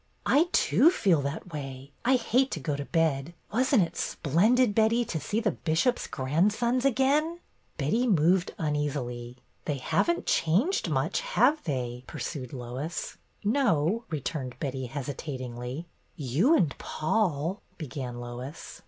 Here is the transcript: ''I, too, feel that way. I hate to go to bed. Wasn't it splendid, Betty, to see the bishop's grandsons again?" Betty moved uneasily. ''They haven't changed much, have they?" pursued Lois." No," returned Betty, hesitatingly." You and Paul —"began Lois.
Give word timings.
''I, 0.35 0.47
too, 0.51 0.89
feel 0.89 1.21
that 1.21 1.53
way. 1.53 1.91
I 2.03 2.15
hate 2.15 2.49
to 2.53 2.59
go 2.59 2.75
to 2.75 2.85
bed. 2.85 3.35
Wasn't 3.53 3.83
it 3.83 3.95
splendid, 3.95 4.73
Betty, 4.73 5.05
to 5.05 5.19
see 5.19 5.39
the 5.39 5.51
bishop's 5.51 6.07
grandsons 6.07 6.85
again?" 6.85 7.39
Betty 7.77 8.07
moved 8.07 8.51
uneasily. 8.57 9.37
''They 9.67 9.77
haven't 9.79 10.25
changed 10.25 10.89
much, 10.89 11.19
have 11.21 11.63
they?" 11.65 12.03
pursued 12.07 12.51
Lois." 12.51 13.17
No," 13.43 14.05
returned 14.09 14.57
Betty, 14.59 14.87
hesitatingly." 14.87 15.85
You 16.15 16.55
and 16.55 16.75
Paul 16.79 17.61
—"began 17.77 18.19
Lois. 18.19 18.79